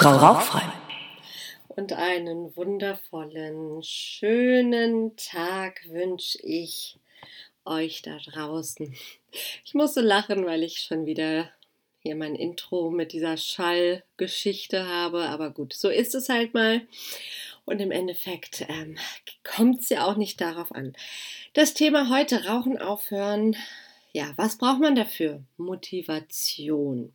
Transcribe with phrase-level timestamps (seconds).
[0.00, 0.62] Frau Rauchfrei.
[1.68, 6.98] Und einen wundervollen, schönen Tag wünsche ich
[7.66, 8.96] euch da draußen.
[9.62, 11.50] Ich musste lachen, weil ich schon wieder
[11.98, 15.24] hier mein Intro mit dieser Schallgeschichte habe.
[15.24, 16.80] Aber gut, so ist es halt mal.
[17.66, 18.96] Und im Endeffekt ähm,
[19.44, 20.94] kommt es ja auch nicht darauf an.
[21.52, 23.54] Das Thema heute, Rauchen aufhören,
[24.12, 25.42] ja, was braucht man dafür?
[25.56, 27.12] Motivation.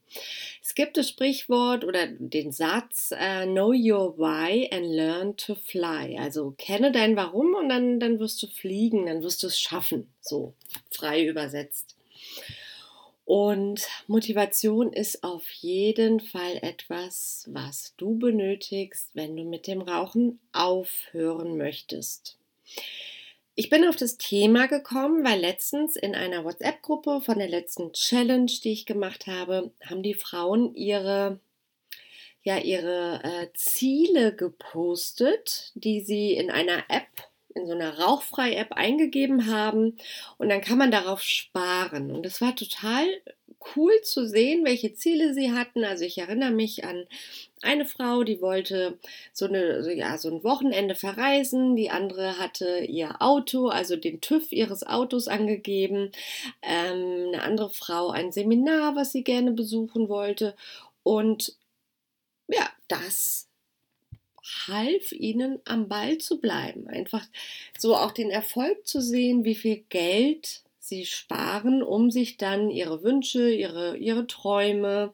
[0.61, 6.17] Es gibt das Sprichwort oder den Satz, uh, know your why and learn to fly.
[6.17, 10.13] Also kenne dein Warum und dann, dann wirst du fliegen, dann wirst du es schaffen.
[10.21, 10.53] So
[10.89, 11.95] frei übersetzt.
[13.25, 20.39] Und Motivation ist auf jeden Fall etwas, was du benötigst, wenn du mit dem Rauchen
[20.53, 22.37] aufhören möchtest.
[23.57, 28.51] Ich bin auf das Thema gekommen, weil letztens in einer WhatsApp-Gruppe von der letzten Challenge,
[28.63, 31.39] die ich gemacht habe, haben die Frauen ihre
[32.43, 37.07] ja ihre äh, Ziele gepostet, die sie in einer App,
[37.55, 39.97] in so einer Rauchfrei-App eingegeben haben.
[40.37, 42.11] Und dann kann man darauf sparen.
[42.11, 43.07] Und das war total
[43.75, 45.83] cool zu sehen, welche Ziele sie hatten.
[45.83, 47.05] Also ich erinnere mich an
[47.61, 48.99] eine Frau, die wollte
[49.33, 51.75] so, eine, ja, so ein Wochenende verreisen.
[51.75, 56.11] Die andere hatte ihr Auto, also den TÜV ihres Autos angegeben.
[56.61, 60.55] Ähm, eine andere Frau ein Seminar, was sie gerne besuchen wollte.
[61.03, 61.55] Und
[62.47, 63.47] ja, das
[64.67, 66.87] half ihnen am Ball zu bleiben.
[66.87, 67.25] Einfach
[67.77, 73.03] so auch den Erfolg zu sehen, wie viel Geld sie sparen, um sich dann ihre
[73.03, 75.13] Wünsche, ihre, ihre Träume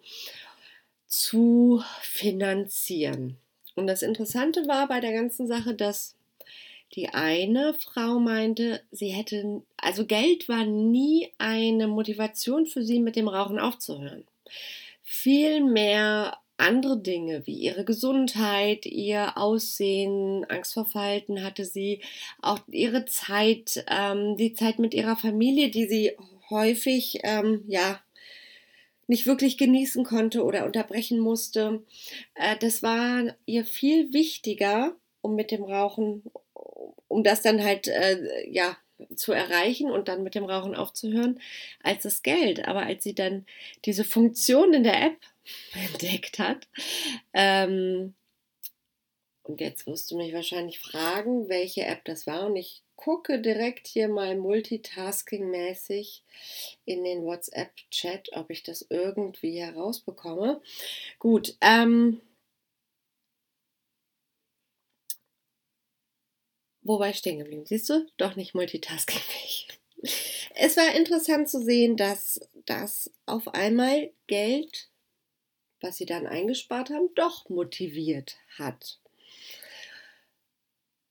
[1.07, 3.37] zu finanzieren.
[3.75, 6.15] Und das Interessante war bei der ganzen Sache, dass
[6.93, 13.15] die eine Frau meinte, sie hätte, also Geld war nie eine Motivation für sie, mit
[13.15, 14.25] dem Rauchen aufzuhören.
[15.03, 22.01] Vielmehr andere Dinge wie ihre Gesundheit, ihr Aussehen, Angst vor Falten hatte sie,
[22.41, 26.11] auch ihre Zeit, ähm, die Zeit mit ihrer Familie, die sie
[26.49, 27.99] häufig ähm, ja
[29.07, 31.83] nicht wirklich genießen konnte oder unterbrechen musste.
[32.35, 36.23] Äh, das war ihr viel wichtiger, um mit dem Rauchen,
[37.07, 38.77] um das dann halt äh, ja
[39.15, 41.39] zu erreichen und dann mit dem Rauchen aufzuhören,
[41.83, 42.67] als das Geld.
[42.67, 43.45] Aber als sie dann
[43.85, 45.17] diese Funktion in der App
[45.73, 46.67] entdeckt hat.
[47.33, 48.15] Ähm,
[49.43, 52.45] und jetzt wirst du mich wahrscheinlich fragen, welche App das war.
[52.45, 56.23] Und ich gucke direkt hier mal multitasking-mäßig
[56.85, 60.61] in den WhatsApp-Chat, ob ich das irgendwie herausbekomme.
[61.17, 62.21] Gut, ähm,
[66.83, 67.65] wo war ich stehen geblieben?
[67.65, 68.07] Siehst du?
[68.17, 69.67] Doch nicht multitasking-fähig.
[70.55, 74.90] Es war interessant zu sehen, dass das auf einmal Geld
[75.81, 78.99] was sie dann eingespart haben, doch motiviert hat.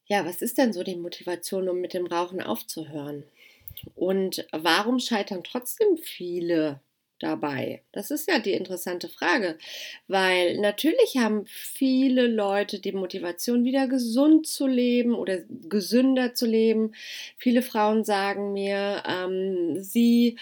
[0.06, 3.24] Ja, was ist denn so die Motivation, um mit dem Rauchen aufzuhören?
[3.94, 6.80] Und warum scheitern trotzdem viele
[7.20, 7.82] dabei?
[7.92, 9.58] Das ist ja die interessante Frage,
[10.08, 15.38] weil natürlich haben viele Leute die Motivation, wieder gesund zu leben oder
[15.68, 16.92] gesünder zu leben.
[17.38, 20.36] Viele Frauen sagen mir, ähm, sie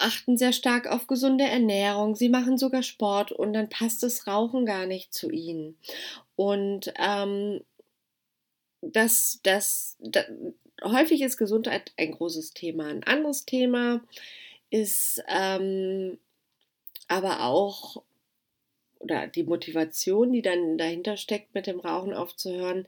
[0.00, 4.66] achten sehr stark auf gesunde Ernährung, sie machen sogar Sport und dann passt das Rauchen
[4.66, 5.76] gar nicht zu ihnen.
[6.36, 7.60] Und ähm,
[8.80, 10.26] das, das, das,
[10.82, 12.86] häufig ist Gesundheit ein großes Thema.
[12.86, 14.00] Ein anderes Thema
[14.70, 16.18] ist ähm,
[17.08, 18.02] aber auch
[19.00, 22.86] oder die Motivation, die dann dahinter steckt, mit dem Rauchen aufzuhören,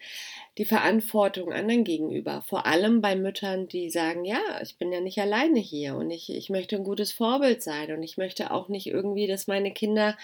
[0.59, 2.43] die Verantwortung anderen gegenüber.
[2.47, 6.31] Vor allem bei Müttern, die sagen, ja, ich bin ja nicht alleine hier und ich,
[6.31, 10.17] ich möchte ein gutes Vorbild sein und ich möchte auch nicht irgendwie, dass meine Kinder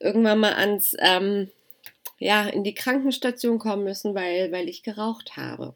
[0.00, 1.50] irgendwann mal ans, ähm,
[2.18, 5.74] ja, in die Krankenstation kommen müssen, weil, weil ich geraucht habe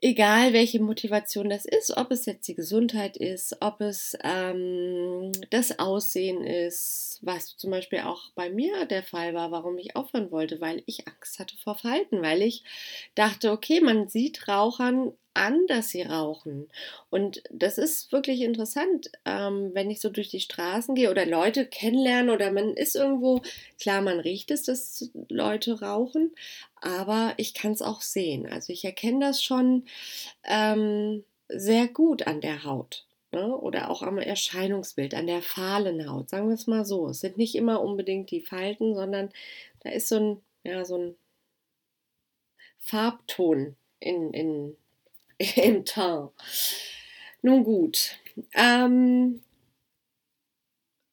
[0.00, 5.78] egal welche Motivation das ist, ob es jetzt die Gesundheit ist, ob es ähm, das
[5.78, 10.60] Aussehen ist, was zum Beispiel auch bei mir der Fall war, warum ich aufhören wollte,
[10.60, 12.64] weil ich Angst hatte vor Falten, weil ich
[13.14, 16.68] dachte, okay, man sieht Rauchern an, dass sie rauchen.
[17.08, 21.66] Und das ist wirklich interessant, ähm, wenn ich so durch die Straßen gehe oder Leute
[21.66, 23.42] kennenlerne oder man ist irgendwo,
[23.80, 26.34] klar, man riecht es, dass Leute rauchen,
[26.80, 28.46] aber ich kann es auch sehen.
[28.46, 29.84] Also ich erkenne das schon
[30.44, 33.06] ähm, sehr gut an der Haut.
[33.32, 33.56] Ne?
[33.56, 37.08] Oder auch am Erscheinungsbild, an der fahlen Haut, sagen wir es mal so.
[37.08, 39.30] Es sind nicht immer unbedingt die Falten, sondern
[39.80, 41.16] da ist so ein, ja, so ein
[42.78, 44.76] Farbton in, in,
[45.56, 46.30] im Teint.
[47.42, 48.18] Nun gut.
[48.54, 49.42] Ähm,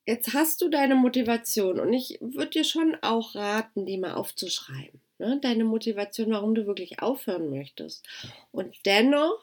[0.06, 5.00] jetzt hast du deine Motivation und ich würde dir schon auch raten, die mal aufzuschreiben.
[5.20, 5.40] Ne?
[5.42, 8.06] Deine Motivation, warum du wirklich aufhören möchtest.
[8.52, 9.42] Und dennoch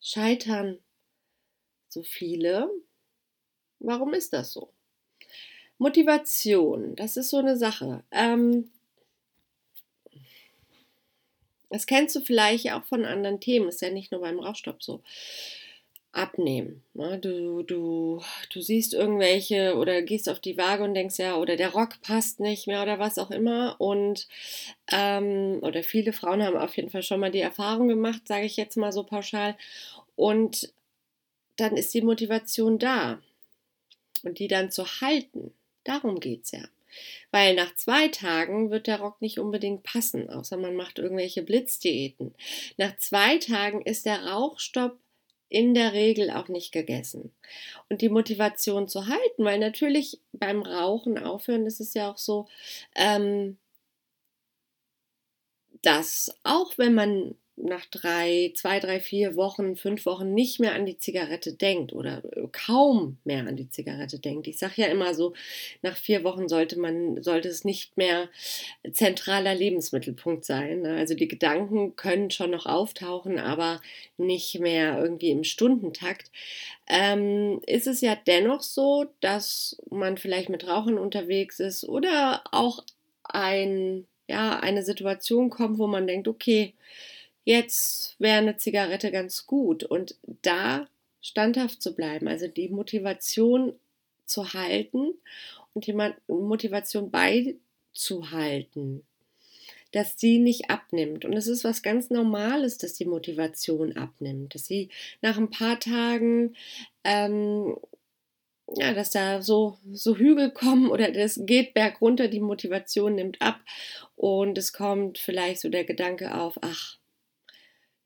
[0.00, 0.78] scheitern
[1.88, 2.70] so viele.
[3.80, 4.72] Warum ist das so?
[5.78, 8.04] Motivation, das ist so eine Sache.
[8.12, 8.70] Ähm,
[11.72, 15.02] das kennst du vielleicht auch von anderen Themen, ist ja nicht nur beim Rauchstopp so.
[16.14, 16.82] Abnehmen.
[16.92, 17.18] Ne?
[17.18, 18.22] Du, du,
[18.52, 22.38] du siehst irgendwelche oder gehst auf die Waage und denkst, ja, oder der Rock passt
[22.38, 23.76] nicht mehr oder was auch immer.
[23.78, 24.28] Und
[24.90, 28.58] ähm, oder viele Frauen haben auf jeden Fall schon mal die Erfahrung gemacht, sage ich
[28.58, 29.56] jetzt mal so pauschal.
[30.14, 30.74] Und
[31.56, 33.18] dann ist die Motivation da.
[34.22, 35.54] Und die dann zu halten,
[35.84, 36.64] darum geht es ja.
[37.30, 42.34] Weil nach zwei Tagen wird der Rock nicht unbedingt passen, außer man macht irgendwelche Blitzdiäten.
[42.76, 44.98] Nach zwei Tagen ist der Rauchstopp
[45.48, 47.32] in der Regel auch nicht gegessen.
[47.88, 52.48] Und die Motivation zu halten, weil natürlich beim Rauchen aufhören ist es ja auch so,
[52.94, 53.58] ähm,
[55.82, 60.86] dass auch wenn man nach drei, zwei, drei, vier Wochen, fünf Wochen nicht mehr an
[60.86, 64.46] die Zigarette denkt oder äh, kaum mehr an die Zigarette denkt.
[64.46, 65.34] Ich sage ja immer so,
[65.82, 68.28] nach vier Wochen sollte man, sollte es nicht mehr
[68.92, 70.82] zentraler Lebensmittelpunkt sein.
[70.82, 70.96] Ne?
[70.96, 73.80] Also die Gedanken können schon noch auftauchen, aber
[74.16, 76.30] nicht mehr irgendwie im Stundentakt.
[76.88, 82.82] Ähm, ist es ja dennoch so, dass man vielleicht mit Rauchen unterwegs ist oder auch
[83.24, 86.74] ein, ja, eine Situation kommt, wo man denkt, okay,
[87.44, 89.84] jetzt wäre eine Zigarette ganz gut.
[89.84, 90.88] Und da
[91.20, 93.74] standhaft zu bleiben, also die Motivation
[94.24, 95.14] zu halten
[95.74, 95.96] und die
[96.26, 99.04] Motivation beizuhalten,
[99.92, 101.24] dass sie nicht abnimmt.
[101.24, 104.88] Und es ist was ganz Normales, dass die Motivation abnimmt, dass sie
[105.20, 106.56] nach ein paar Tagen
[107.04, 107.76] ähm,
[108.76, 113.60] ja, dass da so, so Hügel kommen oder das geht bergunter, die Motivation nimmt ab
[114.16, 116.96] und es kommt vielleicht so der Gedanke auf, ach,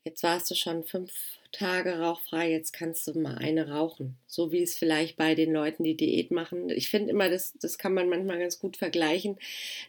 [0.07, 1.11] jetzt warst du schon fünf
[1.51, 4.17] Tage rauchfrei, jetzt kannst du mal eine rauchen.
[4.25, 6.69] So wie es vielleicht bei den Leuten, die Diät machen.
[6.69, 9.37] Ich finde immer, das, das kann man manchmal ganz gut vergleichen.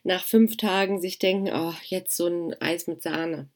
[0.02, 3.48] Nach fünf Tagen sich denken, oh, jetzt so ein Eis mit Sahne.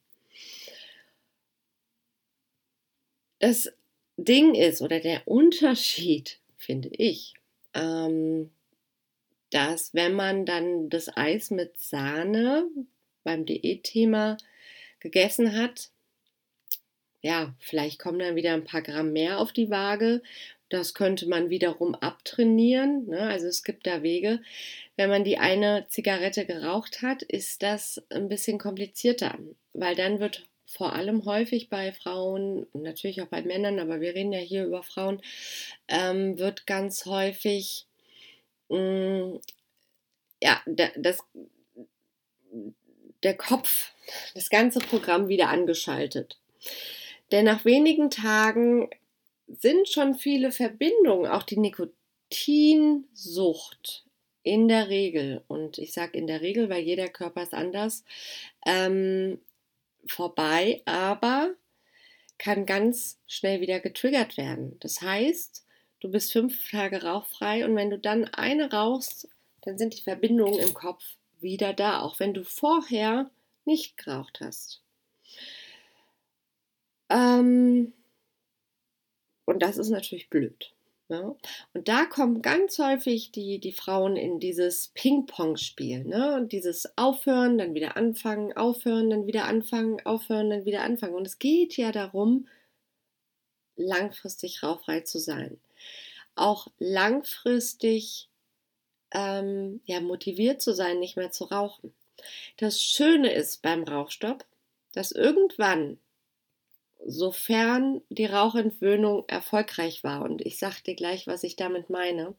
[3.41, 3.73] Das
[4.17, 7.35] Ding ist oder der Unterschied, finde ich,
[7.75, 8.51] ähm,
[9.51, 12.69] dass wenn man dann das Eis mit Sahne
[13.25, 14.37] beim Diätthema
[15.01, 15.91] gegessen hat,
[17.23, 20.23] ja, vielleicht kommen dann wieder ein paar Gramm mehr auf die Waage.
[20.69, 23.07] Das könnte man wiederum abtrainieren.
[23.07, 23.21] Ne?
[23.21, 24.41] Also es gibt da Wege.
[24.97, 29.39] Wenn man die eine Zigarette geraucht hat, ist das ein bisschen komplizierter,
[29.73, 34.33] weil dann wird vor allem häufig bei Frauen, natürlich auch bei Männern, aber wir reden
[34.33, 35.21] ja hier über Frauen,
[35.89, 37.87] ähm, wird ganz häufig
[38.71, 39.41] mh, mm,
[40.43, 41.19] ja, das,
[43.23, 43.93] der Kopf,
[44.35, 46.39] das ganze Programm wieder angeschaltet.
[47.33, 48.91] Denn nach wenigen Tagen
[49.49, 54.05] sind schon viele Verbindungen, auch die Nikotinsucht
[54.43, 58.05] in der Regel, und ich sage in der Regel, weil jeder Körper ist anders,
[58.67, 59.41] ähm,
[60.07, 61.55] vorbei, aber
[62.39, 64.77] kann ganz schnell wieder getriggert werden.
[64.81, 65.65] Das heißt,
[66.01, 69.29] du bist fünf Tage rauchfrei und wenn du dann eine rauchst,
[69.63, 71.05] dann sind die Verbindungen im Kopf
[71.41, 73.31] wieder da, auch wenn du vorher
[73.65, 74.83] nicht geraucht hast.
[77.13, 77.93] Ähm,
[79.45, 80.73] und das ist natürlich blöd.
[81.09, 81.37] Ne?
[81.75, 86.05] Und da kommen ganz häufig die, die Frauen in dieses Ping-Pong-Spiel.
[86.05, 86.35] Ne?
[86.37, 91.15] Und dieses Aufhören, dann wieder anfangen, aufhören, dann wieder anfangen, aufhören, dann wieder anfangen.
[91.15, 92.49] Und es geht ja darum,
[93.77, 95.61] langfristig rauchfrei zu sein.
[96.35, 98.31] Auch langfristig
[99.11, 101.93] ähm, ja, motiviert zu sein, nicht mehr zu rauchen.
[102.57, 104.47] Das Schöne ist beim Rauchstopp,
[104.95, 105.99] dass irgendwann
[107.05, 112.35] sofern die Rauchentwöhnung erfolgreich war, und ich sage dir gleich, was ich damit meine,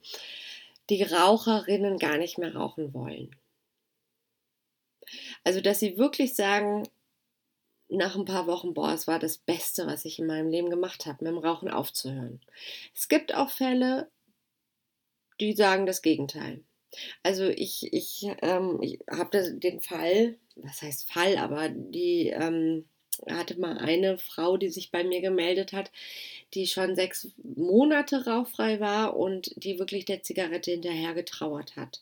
[0.90, 3.36] die Raucherinnen gar nicht mehr rauchen wollen.
[5.44, 6.88] Also, dass sie wirklich sagen,
[7.90, 11.06] nach ein paar Wochen, boah, es war das Beste, was ich in meinem Leben gemacht
[11.06, 12.42] habe, mit dem Rauchen aufzuhören.
[12.96, 14.10] Es gibt auch Fälle,
[15.40, 16.64] die sagen das Gegenteil.
[17.24, 22.86] Also ich, ich, ähm, ich habe den Fall, was heißt Fall, aber die ähm,
[23.30, 25.92] hatte mal eine Frau, die sich bei mir gemeldet hat,
[26.54, 32.02] die schon sechs Monate rauchfrei war und die wirklich der Zigarette hinterher getrauert hat.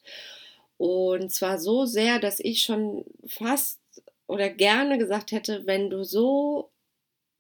[0.78, 3.80] Und zwar so sehr, dass ich schon fast
[4.28, 6.72] oder gerne gesagt hätte, wenn du so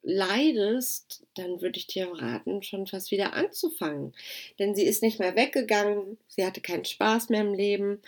[0.03, 4.13] leidest, dann würde ich dir raten, schon fast wieder anzufangen.
[4.59, 8.01] Denn sie ist nicht mehr weggegangen, sie hatte keinen Spaß mehr im Leben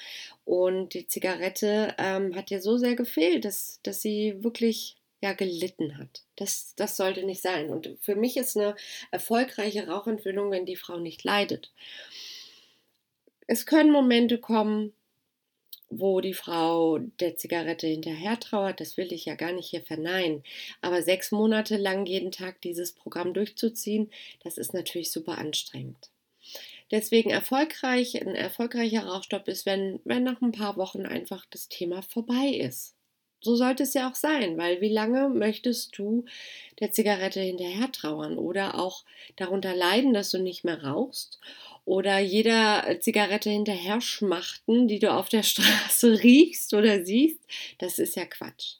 [0.45, 5.97] und die Zigarette ähm, hat ihr so sehr gefehlt, dass, dass sie wirklich ja gelitten
[5.97, 6.23] hat.
[6.35, 7.69] Das, das sollte nicht sein.
[7.69, 8.75] Und für mich ist eine
[9.09, 11.71] erfolgreiche Rauchentwöhnung, wenn die Frau nicht leidet.
[13.47, 14.93] Es können Momente kommen,
[15.89, 20.43] wo die Frau der Zigarette hinterher trauert, das will ich ja gar nicht hier verneinen.
[20.81, 24.11] Aber sechs Monate lang jeden Tag dieses Programm durchzuziehen,
[24.43, 26.09] das ist natürlich super anstrengend.
[26.91, 32.01] Deswegen erfolgreich, ein erfolgreicher Rauchstopp ist, wenn, wenn nach ein paar Wochen einfach das Thema
[32.01, 32.92] vorbei ist.
[33.43, 36.25] So sollte es ja auch sein, weil wie lange möchtest du
[36.79, 39.03] der Zigarette hinterher trauern oder auch
[39.35, 41.39] darunter leiden, dass du nicht mehr rauchst
[41.85, 47.39] oder jeder äh, Zigarette hinterher schmachten, die du auf der Straße riechst oder siehst,
[47.79, 48.75] das ist ja Quatsch.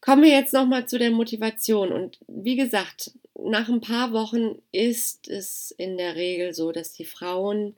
[0.00, 1.92] Kommen wir jetzt nochmal zu der Motivation.
[1.92, 7.04] Und wie gesagt, nach ein paar Wochen ist es in der Regel so, dass die
[7.04, 7.76] Frauen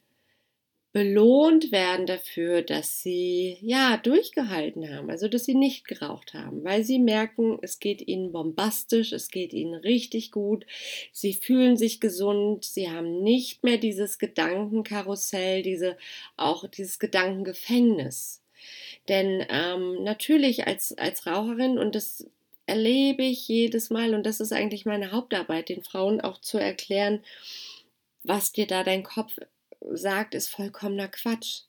[0.93, 6.83] belohnt werden dafür, dass sie ja durchgehalten haben, also dass sie nicht geraucht haben, weil
[6.83, 10.67] sie merken, es geht ihnen bombastisch, es geht ihnen richtig gut,
[11.13, 15.97] sie fühlen sich gesund, sie haben nicht mehr dieses Gedankenkarussell, diese
[16.37, 18.43] auch dieses Gedankengefängnis.
[19.09, 22.27] Denn ähm, natürlich als, als Raucherin, und das
[22.67, 27.23] erlebe ich jedes Mal, und das ist eigentlich meine Hauptarbeit, den Frauen auch zu erklären,
[28.23, 29.39] was dir da dein Kopf
[29.93, 31.63] sagt, ist vollkommener Quatsch.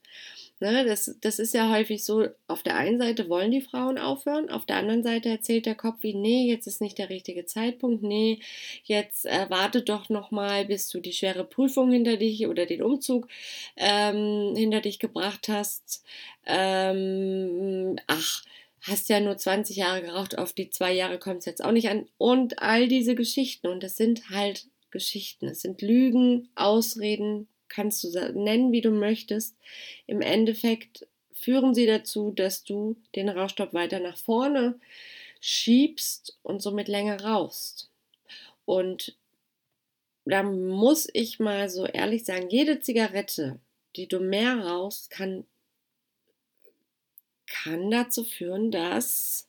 [0.60, 4.52] Ne, das, das ist ja häufig so, auf der einen Seite wollen die Frauen aufhören,
[4.52, 8.04] auf der anderen Seite erzählt der Kopf wie, nee, jetzt ist nicht der richtige Zeitpunkt,
[8.04, 8.40] nee,
[8.84, 13.28] jetzt äh, warte doch nochmal, bis du die schwere Prüfung hinter dich oder den Umzug
[13.76, 16.04] ähm, hinter dich gebracht hast.
[16.46, 18.44] Ähm, ach,
[18.82, 21.90] hast ja nur 20 Jahre geraucht, auf die zwei Jahre kommt es jetzt auch nicht
[21.90, 22.08] an.
[22.20, 28.10] Und all diese Geschichten, und das sind halt Geschichten, es sind Lügen, Ausreden, kannst du
[28.34, 29.56] nennen, wie du möchtest.
[30.06, 34.80] Im Endeffekt führen sie dazu, dass du den Rauchstopp weiter nach vorne
[35.40, 37.90] schiebst und somit länger rauchst.
[38.66, 39.16] Und
[40.26, 43.60] da muss ich mal so ehrlich sagen, jede Zigarette,
[43.96, 45.46] die du mehr rauchst, kann,
[47.48, 49.48] kann dazu führen, dass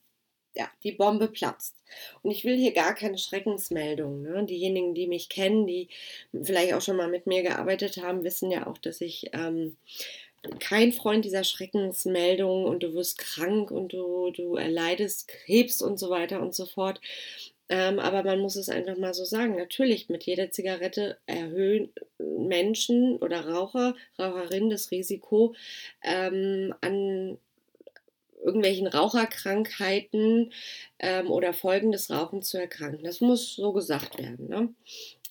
[0.54, 1.76] ja, die Bombe platzt.
[2.23, 4.23] Und ich will hier gar keine Schreckensmeldung.
[4.23, 4.44] Ne?
[4.44, 5.88] Diejenigen, die mich kennen, die
[6.42, 9.76] vielleicht auch schon mal mit mir gearbeitet haben, wissen ja auch, dass ich ähm,
[10.59, 16.11] kein Freund dieser Schreckensmeldung und du wirst krank und du, du erleidest Krebs und so
[16.11, 17.00] weiter und so fort.
[17.68, 19.56] Ähm, aber man muss es einfach mal so sagen.
[19.56, 25.54] Natürlich, mit jeder Zigarette erhöhen Menschen oder Raucher, Raucherinnen das Risiko
[26.02, 27.38] ähm, an
[28.42, 30.52] irgendwelchen Raucherkrankheiten
[30.99, 33.04] ähm, oder Folgen des Rauchens zu erkranken.
[33.04, 34.49] Das muss so gesagt werden.
[34.49, 34.75] Ne?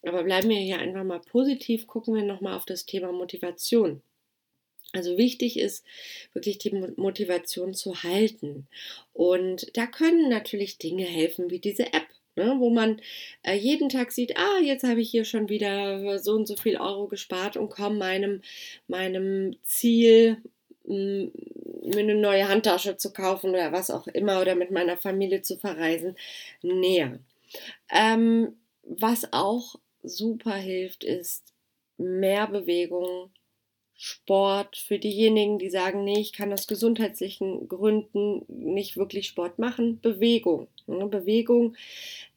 [0.03, 4.01] Aber bleiben wir hier einfach mal positiv, gucken wir nochmal auf das Thema Motivation.
[4.94, 5.86] Also wichtig ist
[6.34, 8.68] wirklich die Motivation zu halten.
[9.13, 12.08] Und da können natürlich Dinge helfen wie diese App.
[12.38, 13.01] Ne, wo man
[13.44, 16.77] äh, jeden Tag sieht, ah, jetzt habe ich hier schon wieder so und so viel
[16.77, 18.41] Euro gespart und komme meinem,
[18.88, 20.38] meinem Ziel,
[21.82, 25.58] mir eine neue Handtasche zu kaufen oder was auch immer oder mit meiner Familie zu
[25.58, 26.16] verreisen,
[26.62, 27.20] näher.
[27.90, 31.54] Ähm, was auch super hilft, ist
[31.98, 33.32] mehr Bewegung,
[34.04, 40.02] Sport für diejenigen, die sagen, nee, ich kann aus gesundheitlichen Gründen nicht wirklich Sport machen.
[40.02, 40.68] Bewegung.
[40.88, 41.06] Ne?
[41.06, 41.76] Bewegung,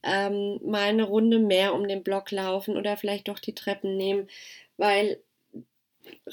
[0.02, 4.28] ähm, mal eine Runde mehr um den Block laufen oder vielleicht doch die Treppen nehmen,
[4.76, 5.22] weil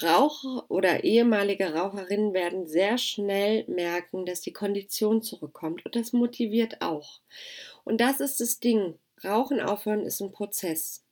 [0.00, 6.80] Raucher oder ehemalige Raucherinnen werden sehr schnell merken, dass die Kondition zurückkommt und das motiviert
[6.80, 7.20] auch.
[7.84, 8.98] Und das ist das Ding.
[9.24, 11.04] Rauchen aufhören ist ein Prozess.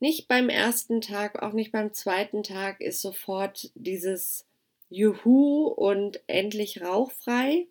[0.00, 4.44] Nicht beim ersten Tag, auch nicht beim zweiten Tag ist sofort dieses
[4.90, 7.66] Juhu und endlich rauchfrei.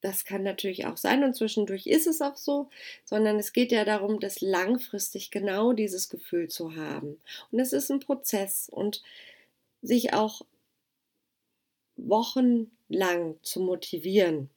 [0.00, 2.68] Das kann natürlich auch sein und zwischendurch ist es auch so,
[3.04, 7.20] sondern es geht ja darum, das langfristig genau dieses Gefühl zu haben.
[7.50, 9.02] Und es ist ein Prozess und
[9.82, 10.42] sich auch
[11.96, 14.50] wochenlang zu motivieren.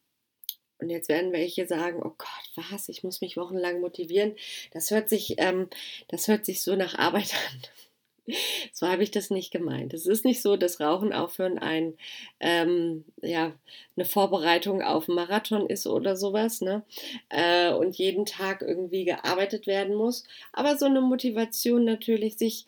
[0.77, 4.35] Und jetzt werden welche sagen, oh Gott, was, ich muss mich wochenlang motivieren.
[4.71, 5.69] Das hört sich, ähm,
[6.09, 8.35] das hört sich so nach Arbeit an.
[8.73, 9.93] So habe ich das nicht gemeint.
[9.93, 11.95] Es ist nicht so, dass Rauchen aufhören ein,
[12.39, 13.53] ähm, ja,
[13.95, 16.83] eine Vorbereitung auf einen Marathon ist oder sowas, ne?
[17.29, 20.23] Äh, und jeden Tag irgendwie gearbeitet werden muss.
[20.53, 22.65] Aber so eine Motivation natürlich, sich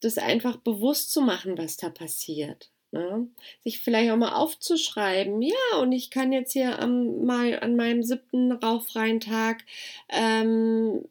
[0.00, 2.70] das einfach bewusst zu machen, was da passiert.
[2.92, 3.28] Ne?
[3.62, 8.02] Sich vielleicht auch mal aufzuschreiben, ja, und ich kann jetzt hier am, mal an meinem
[8.02, 9.64] siebten rauchfreien Tag
[10.08, 11.04] ähm,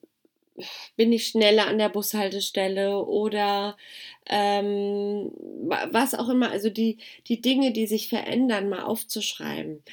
[0.97, 3.77] bin ich schneller an der Bushaltestelle oder
[4.25, 5.31] ähm,
[5.67, 9.83] was auch immer, also die, die Dinge, die sich verändern, mal aufzuschreiben.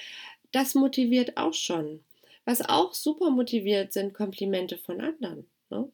[0.52, 2.02] Das motiviert auch schon.
[2.44, 5.46] Was auch super motiviert, sind Komplimente von anderen.
[5.70, 5.90] Ne?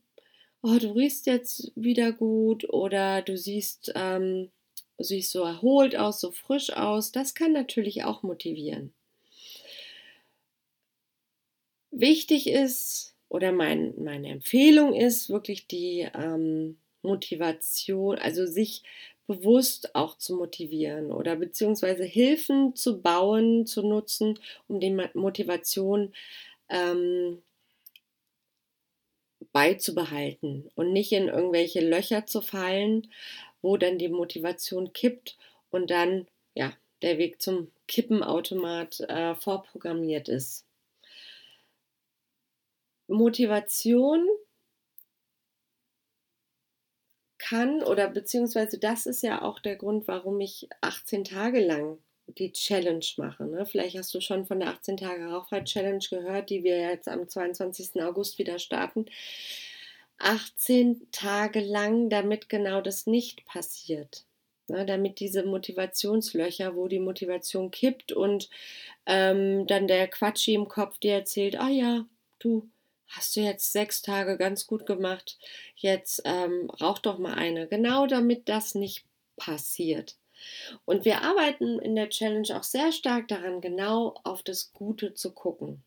[0.63, 4.51] Oh, du riechst jetzt wieder gut oder du siehst ähm,
[4.99, 7.13] siehst so erholt aus, so frisch aus.
[7.13, 8.93] Das kann natürlich auch motivieren.
[11.91, 18.83] Wichtig ist, oder mein, meine Empfehlung ist, wirklich die ähm, Motivation, also sich
[19.27, 24.39] bewusst auch zu motivieren oder beziehungsweise Hilfen zu bauen, zu nutzen,
[24.69, 26.13] um die Motivation
[26.69, 27.43] ähm,
[29.53, 33.09] beizubehalten und nicht in irgendwelche Löcher zu fallen,
[33.61, 35.37] wo dann die Motivation kippt
[35.71, 40.65] und dann ja der Weg zum Kippenautomat äh, vorprogrammiert ist.
[43.09, 44.27] Motivation
[47.39, 51.99] kann oder beziehungsweise das ist ja auch der Grund, warum ich 18 Tage lang
[52.39, 53.45] die Challenge mache.
[53.45, 53.67] Ne?
[53.67, 57.29] Vielleicht hast du schon von der 18 Tage Rauchfrei Challenge gehört, die wir jetzt am
[57.29, 58.03] 22.
[58.03, 59.07] August wieder starten.
[60.19, 64.25] 18 Tage lang, damit genau das nicht passiert.
[64.69, 68.49] Ne, damit diese Motivationslöcher, wo die Motivation kippt und
[69.07, 72.07] ähm, dann der Quatschi im Kopf dir erzählt, ah ja,
[72.39, 72.71] du
[73.09, 75.39] hast du jetzt sechs Tage ganz gut gemacht,
[75.75, 77.67] jetzt ähm, rauch doch mal eine.
[77.67, 79.05] Genau damit das nicht
[79.37, 80.17] passiert.
[80.85, 85.33] Und wir arbeiten in der Challenge auch sehr stark daran, genau auf das Gute zu
[85.33, 85.83] gucken.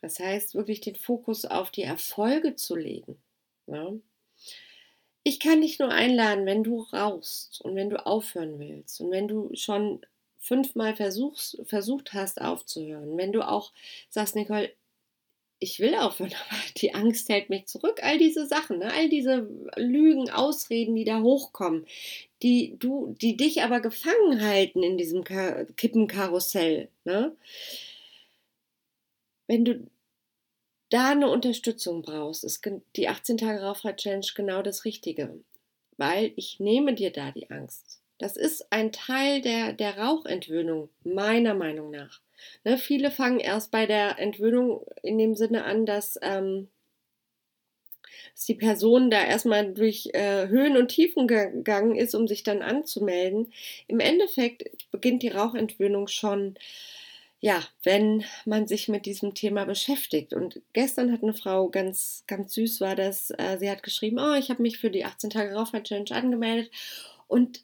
[0.00, 3.20] Das heißt, wirklich den Fokus auf die Erfolge zu legen.
[3.66, 3.92] Ja.
[5.22, 9.28] Ich kann dich nur einladen, wenn du rauchst und wenn du aufhören willst und wenn
[9.28, 10.00] du schon
[10.38, 13.72] fünfmal versuchst, versucht hast aufzuhören, wenn du auch
[14.08, 14.72] sagst, Nicole,
[15.60, 18.00] ich will aufhören, aber die Angst hält mich zurück.
[18.02, 18.92] All diese Sachen, ne?
[18.92, 21.86] all diese Lügen, Ausreden, die da hochkommen,
[22.42, 26.88] die du, die dich aber gefangen halten in diesem Kippenkarussell.
[27.04, 27.36] Ne?
[29.50, 29.90] wenn du
[30.90, 35.42] da eine Unterstützung brauchst, ist die 18 Tage Rauchfrei Challenge genau das Richtige,
[35.96, 38.00] weil ich nehme dir da die Angst.
[38.18, 42.20] Das ist ein Teil der, der Rauchentwöhnung, meiner Meinung nach.
[42.64, 46.68] Ne, viele fangen erst bei der Entwöhnung in dem Sinne an, dass, ähm,
[48.34, 52.62] dass die Person da erstmal durch äh, Höhen und Tiefen gegangen ist, um sich dann
[52.62, 53.52] anzumelden.
[53.86, 56.56] Im Endeffekt beginnt die Rauchentwöhnung schon
[57.40, 60.34] ja, wenn man sich mit diesem Thema beschäftigt.
[60.34, 64.34] Und gestern hat eine Frau ganz, ganz süß war das, äh, sie hat geschrieben, oh,
[64.34, 66.70] ich habe mich für die 18 Tage Rauchfrei Challenge angemeldet
[67.28, 67.62] und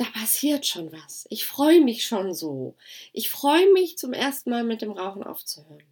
[0.00, 1.26] da passiert schon was.
[1.28, 2.74] Ich freue mich schon so.
[3.12, 5.82] Ich freue mich zum ersten Mal mit dem Rauchen aufzuhören.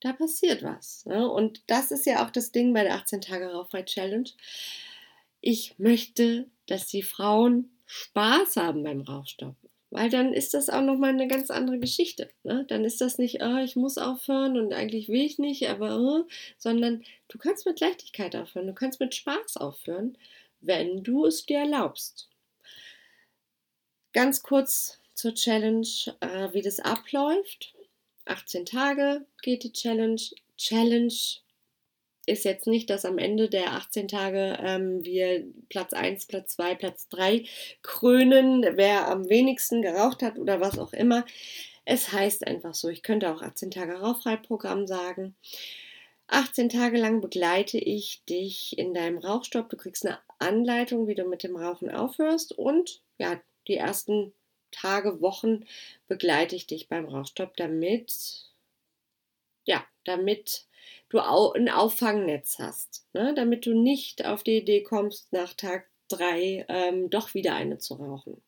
[0.00, 1.04] Da passiert was.
[1.04, 1.28] Ne?
[1.30, 4.30] Und das ist ja auch das Ding bei der 18 Tage Rauchfrei Challenge.
[5.42, 9.56] Ich möchte, dass die Frauen Spaß haben beim Rauchstopp.
[9.90, 12.30] Weil dann ist das auch nochmal eine ganz andere Geschichte.
[12.44, 12.64] Ne?
[12.66, 16.24] Dann ist das nicht, oh, ich muss aufhören und eigentlich will ich nicht, aber, oh,
[16.56, 20.16] sondern du kannst mit Leichtigkeit aufhören, du kannst mit Spaß aufhören,
[20.62, 22.30] wenn du es dir erlaubst.
[24.16, 25.86] Ganz kurz zur Challenge,
[26.20, 27.74] äh, wie das abläuft.
[28.24, 30.22] 18 Tage geht die Challenge.
[30.56, 31.12] Challenge
[32.24, 36.76] ist jetzt nicht, dass am Ende der 18 Tage ähm, wir Platz 1, Platz 2,
[36.76, 37.44] Platz 3
[37.82, 41.26] krönen, wer am wenigsten geraucht hat oder was auch immer.
[41.84, 45.36] Es heißt einfach so, ich könnte auch 18 Tage Rauchfrei-Programm sagen.
[46.28, 49.68] 18 Tage lang begleite ich dich in deinem Rauchstopp.
[49.68, 52.52] Du kriegst eine Anleitung, wie du mit dem Rauchen aufhörst.
[52.52, 54.32] Und ja, die ersten
[54.70, 55.64] Tage, Wochen
[56.08, 58.50] begleite ich dich beim Rauchstopp, damit,
[59.64, 60.66] ja, damit
[61.08, 63.34] du ein Auffangnetz hast, ne?
[63.34, 67.94] damit du nicht auf die Idee kommst, nach Tag drei ähm, doch wieder eine zu
[67.94, 68.42] rauchen.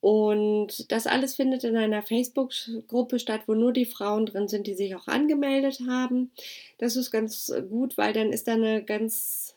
[0.00, 4.74] Und das alles findet in einer Facebook-Gruppe statt, wo nur die Frauen drin sind, die
[4.74, 6.30] sich auch angemeldet haben.
[6.76, 9.56] Das ist ganz gut, weil dann ist da eine ganz,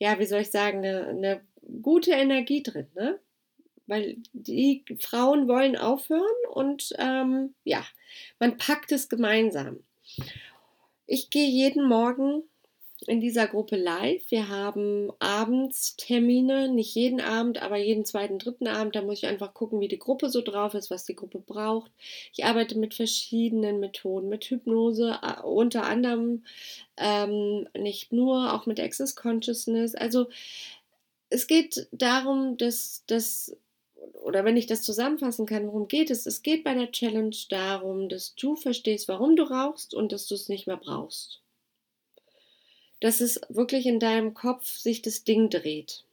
[0.00, 1.40] ja, wie soll ich sagen, eine, eine
[1.82, 3.20] gute Energie drin, ne?
[3.90, 7.84] Weil die Frauen wollen aufhören und ähm, ja,
[8.38, 9.80] man packt es gemeinsam.
[11.06, 12.44] Ich gehe jeden Morgen
[13.06, 14.22] in dieser Gruppe live.
[14.30, 18.94] Wir haben abends Termine, nicht jeden Abend, aber jeden zweiten, dritten Abend.
[18.94, 21.90] Da muss ich einfach gucken, wie die Gruppe so drauf ist, was die Gruppe braucht.
[22.32, 26.44] Ich arbeite mit verschiedenen Methoden, mit Hypnose, unter anderem
[26.96, 29.94] ähm, nicht nur, auch mit Access Consciousness.
[29.94, 30.28] Also
[31.30, 33.56] es geht darum, dass das,
[34.22, 36.26] oder wenn ich das zusammenfassen kann, worum geht es?
[36.26, 40.34] Es geht bei der Challenge darum, dass du verstehst, warum du rauchst und dass du
[40.34, 41.40] es nicht mehr brauchst.
[43.00, 46.04] Dass es wirklich in deinem Kopf sich das Ding dreht.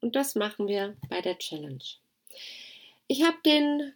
[0.00, 1.84] Und das machen wir bei der Challenge.
[3.06, 3.92] Ich habe den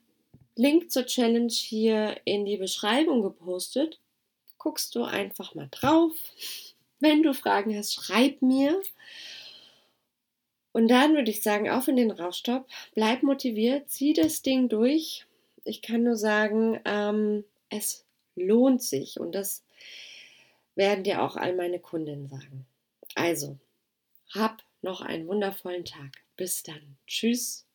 [0.54, 3.98] Link zur Challenge hier in die Beschreibung gepostet.
[4.58, 6.12] Guckst du einfach mal drauf.
[7.00, 8.80] Wenn du Fragen hast, schreib mir.
[10.76, 15.24] Und dann würde ich sagen, auf in den Rauchstopp, bleib motiviert, zieh das Ding durch.
[15.64, 19.64] Ich kann nur sagen, ähm, es lohnt sich und das
[20.74, 22.66] werden dir auch all meine Kundinnen sagen.
[23.14, 23.56] Also,
[24.34, 26.12] hab noch einen wundervollen Tag.
[26.36, 26.98] Bis dann.
[27.06, 27.65] Tschüss.